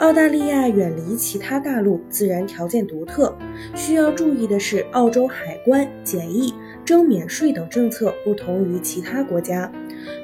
[0.00, 3.36] 澳大利亚远离其他大陆，自然条件独特。
[3.74, 6.54] 需要注意的是，澳洲海关、检疫、
[6.86, 9.70] 征免税等政策不同于其他国家。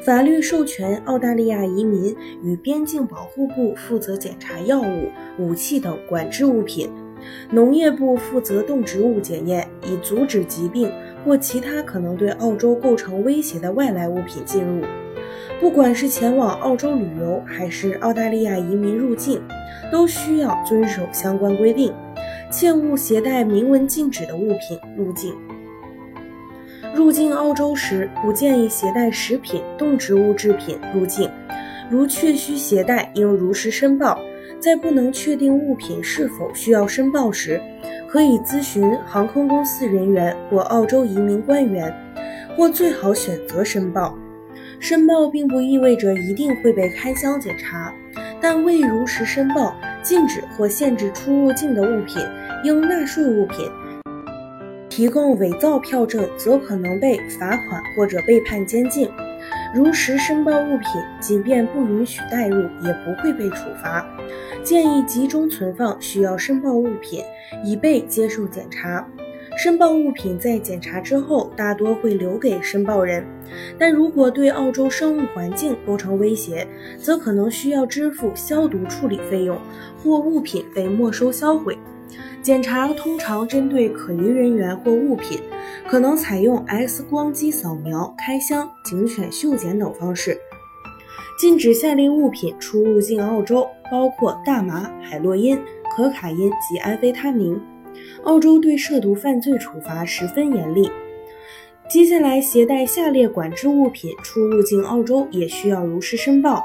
[0.02, 6.90] 法律授权澳大利亚移民与边境保护部负责检查药物、武器等管制物品，
[7.50, 10.90] 农业部负责动植物检验，以阻止疾病
[11.26, 14.84] 或其他可能对澳洲构成威胁的外来物品进入。
[15.60, 19.42] 不管是前往澳洲旅游，还是澳大利亚移民入境，
[19.90, 21.92] 都需要遵守相关规定，
[22.48, 25.34] 切勿携带明文禁止的物品入境。
[26.94, 31.28] 入境澳洲时，不建议携带食品、动植物制品入境，
[31.90, 34.18] 如确需携带，应如实申报。
[34.66, 37.62] 在不能确定物品是否需要申报时，
[38.08, 41.94] 可以咨询航空公司人员或澳洲移民官员，
[42.56, 44.18] 或最好选择申报。
[44.80, 47.94] 申报并不意味着一定会被开箱检查，
[48.40, 49.72] 但未如实申报、
[50.02, 52.20] 禁止或限制出入境的物品，
[52.64, 53.58] 应纳税物品。
[54.88, 59.08] 提供伪造票证，则可能被罚款或者被判监禁。
[59.74, 60.88] 如实申报物品，
[61.20, 64.06] 即便不允许带入，也不会被处罚。
[64.62, 67.22] 建议集中存放需要申报物品，
[67.64, 69.06] 以备接受检查。
[69.58, 73.24] 申报物品在检查之后大多会留给申报人，
[73.78, 76.66] 但如果对澳洲生物环境构成威胁，
[76.98, 79.58] 则可能需要支付消毒处理费用
[80.02, 81.78] 或物品被没收销毁。
[82.42, 85.40] 检查通常针对可疑人员或物品，
[85.86, 90.38] 可能采用 X 光机扫描、开箱、警犬嗅检等方式。
[91.38, 95.60] 禁止下列物品出入境澳洲，包括大麻、海洛因、
[95.94, 97.60] 可卡因及安非他明。
[98.24, 100.90] 澳洲对涉毒犯罪处罚十分严厉。
[101.88, 106.62] 接下来，携带下列管制物品出入境澳洲也需要如实申报，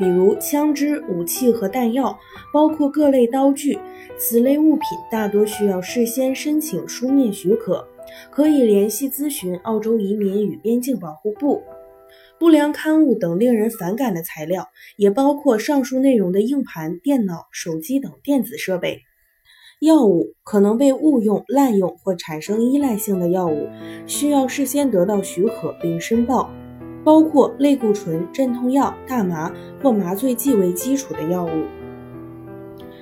[0.00, 2.18] 比如枪支、武器和弹药，
[2.52, 3.78] 包括各类刀具。
[4.18, 7.86] 此类物品大多需要事先申请书面许可，
[8.30, 11.62] 可以联系咨询澳洲移民与边境保护部。
[12.38, 19.02] 不良刊物等令人反感的材料，也包括上述内容的硬盘、电脑、手机等电子设备。
[19.80, 23.68] 药物可能被误用、滥用或产生依赖性的药物，
[24.06, 26.50] 需要事先得到许可并申报，
[27.04, 29.52] 包括类固醇、镇痛药、大麻
[29.82, 31.50] 或麻醉剂为基础的药物。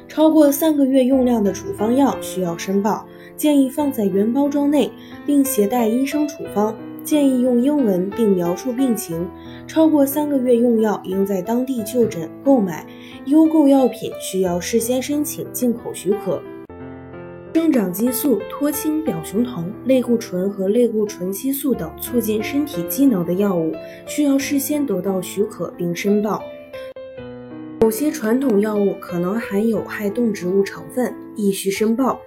[0.07, 3.07] 超过三个月用量的处方药需要申报，
[3.37, 4.91] 建议放在原包装内，
[5.27, 9.29] 并携带医生处方，建议用英文并描述病情。
[9.67, 12.87] 超过三个月用药应在当地就诊购买。
[13.27, 16.41] 优购药品需要事先申请进口许可。
[17.59, 23.75] 生长激素、脱氢表雄酮、类固醇和类固醇激素等促进身体机能的药物，
[24.07, 26.41] 需要事先得到许可并申报。
[27.81, 32.21] 某些传统药物可能含有害动植物成分，亦需申报。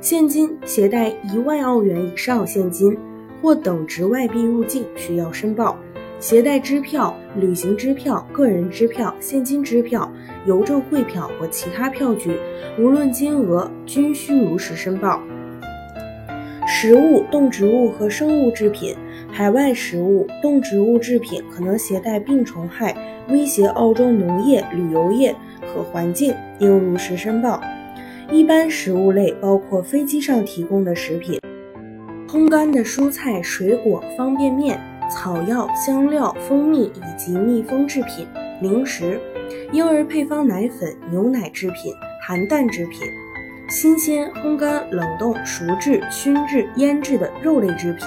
[0.00, 2.96] 现金携带一万澳元以上现金
[3.42, 5.76] 或等值外币入境需要申报。
[6.20, 10.10] 携带支票、旅行支票、个人支票、现金支票、
[10.46, 12.36] 邮政汇票或其他票据，
[12.76, 15.22] 无论金额，均需如实申报。
[16.66, 18.96] 食物、动植物和生物制品，
[19.30, 22.96] 海外食物、动植物制品可能携带病虫害，
[23.28, 25.32] 威胁澳洲农业、旅游业
[25.72, 27.62] 和环境，应如实申报。
[28.32, 31.40] 一般食物类包括飞机上提供的食品、
[32.26, 34.78] 烘干的蔬菜、水果、方便面。
[35.08, 38.26] 草药、香料、蜂蜜以及密封制品、
[38.60, 39.20] 零食、
[39.72, 43.00] 婴儿配方奶粉、牛奶制品、含蛋制品、
[43.68, 48.06] 新鲜、烘干、冷冻、熟制、熏制、腌制的肉类制品、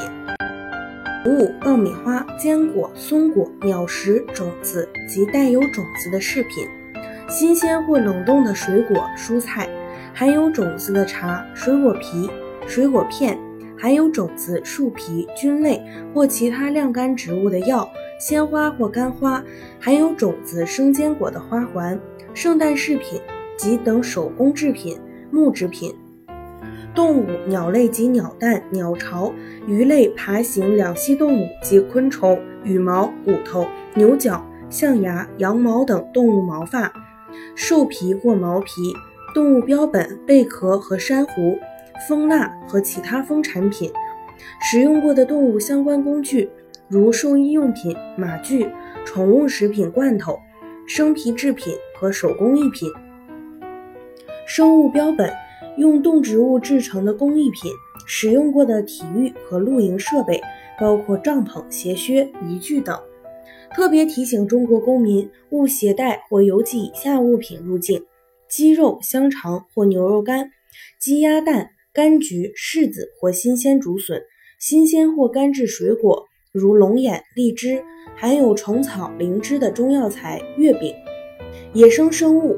[1.25, 6.67] 五、爆米花、坚果、松果、鸟食、种子及带有种子的饰品、
[7.27, 9.67] 新鲜或冷冻的水果、蔬菜、
[10.13, 12.29] 含有种子的茶、水果皮、
[12.67, 13.50] 水果片。
[13.81, 15.81] 含有种子、树皮、菌类
[16.13, 17.89] 或其他晾干植物的药、
[18.19, 19.43] 鲜花或干花，
[19.79, 21.99] 含有种子、生坚果的花环、
[22.31, 23.19] 圣诞饰品
[23.57, 24.99] 及等手工制品、
[25.31, 25.95] 木制品。
[26.93, 29.33] 动物、鸟类及鸟蛋、鸟巢、
[29.65, 36.93] 鱼类、爬行两栖动物及昆虫、羽毛、骨头、牛角、象牙、羊毛等动物毛发、
[37.55, 38.93] 兽皮或毛皮、
[39.33, 41.57] 动物标本、贝壳和珊瑚、
[42.07, 43.91] 蜂蜡和其他蜂产品、
[44.61, 46.49] 使用过的动物相关工具，
[46.87, 48.69] 如兽医用品、马具、
[49.05, 50.39] 宠物食品罐头、
[50.87, 52.89] 生皮制品和手工艺品。
[54.45, 55.31] 生物标本，
[55.77, 57.71] 用动植物制成的工艺品。
[58.07, 60.41] 使用过的体育和露营设备，
[60.77, 62.99] 包括帐篷、鞋靴、渔具等。
[63.73, 68.03] 特别提醒中国公民勿携带或邮寄以下物品入境：
[68.49, 70.51] 鸡肉、香肠或牛肉干、
[70.99, 74.21] 鸡鸭蛋、柑橘、柿子或新鲜竹笋、
[74.57, 77.83] 新鲜或干制水果，如龙眼、荔枝，
[78.15, 80.95] 含有虫草、灵芝的中药材、月饼、
[81.73, 82.57] 野生生物。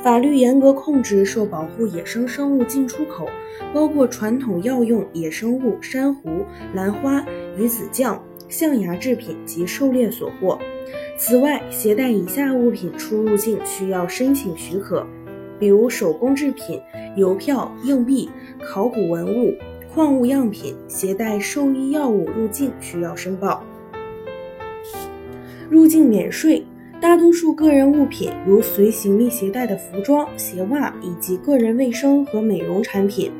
[0.00, 3.28] 法律严格控制受保护野生生物进出口，
[3.74, 7.26] 包括传统药用野生物、珊瑚、兰花、
[7.56, 10.56] 鱼子酱、象牙制品及狩猎所获。
[11.16, 15.04] 此外，携带以下物品出入境需要申请许可，
[15.58, 16.80] 比如手工制品、
[17.16, 18.28] 邮票、硬币、
[18.62, 19.54] 考古文物、
[19.92, 20.74] 矿物样品。
[20.86, 23.64] 携带兽医药物入境需要申报。
[25.68, 26.64] 入境免税。
[27.00, 33.30] 大多数个人物品，如随行李携带的服装、鞋袜以及个人卫生和美容产品、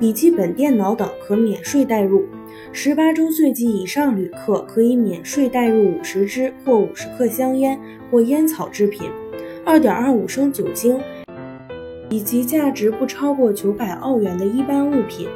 [0.00, 2.24] 笔记本电脑等，可免税带入。
[2.72, 7.78] 十八周岁及以上旅客可以免税带入五十支或五十克香烟
[8.10, 9.10] 或烟草制品、
[9.66, 10.98] 二点二五升酒精
[12.14, 15.26] 以及价值不超过九百澳元的一般物品。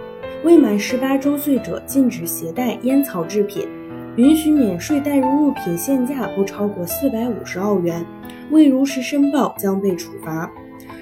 [0.45, 3.67] 未满十八周岁者禁止携带烟草制品。
[4.15, 8.07] 允许免税带入物品限价不超过四百五十澳元，
[8.51, 10.49] 未如实申报将被处罚。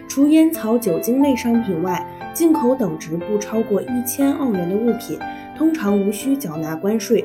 [0.09, 5.19] 除烟草、酒精类商品外，进口等值不超过一千澳元的物品，
[5.59, 7.23] 通常无需缴纳关税；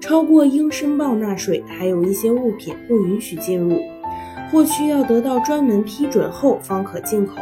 [0.00, 1.62] 超过应申报纳税。
[1.66, 3.78] 还有一些物品不允许进入，
[4.50, 7.36] 或需要得到专门批准后方可进口。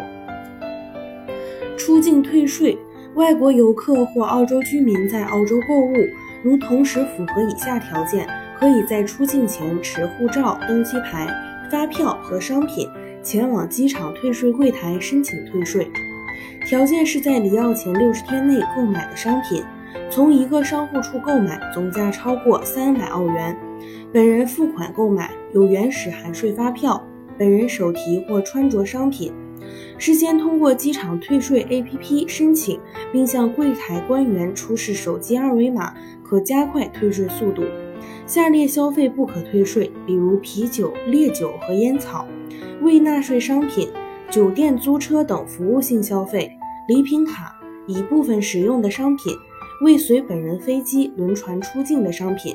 [1.91, 2.79] 出境退税，
[3.17, 5.93] 外国游客或澳洲居民在澳洲购物。
[6.41, 8.29] 如同时符合以下条件，
[8.61, 11.27] 可以在出境前持护照、登机牌、
[11.69, 12.89] 发票和商品
[13.25, 15.91] 前往机场退税柜台申请退税。
[16.65, 19.61] 条件是在离澳前六十天内购买的商品，
[20.09, 23.57] 从一个商户处购买，总价超过三百澳元，
[24.13, 27.05] 本人付款购买，有原始含税发票，
[27.41, 29.33] 本人手提或穿着商品。
[29.97, 32.79] 事先通过机场退税 APP 申请，
[33.11, 37.65] 并向柜台官员出示手机二维码，可加快退税速度。
[38.27, 42.27] 下列消费不可退税，比如啤酒、烈酒和烟草、
[42.83, 43.89] 未纳税商品、
[44.31, 46.53] 酒店租车等服务性消费、
[46.89, 49.35] 礼品卡、已部分使用的商品、
[49.83, 52.55] 未随本人飞机、轮船出境的商品。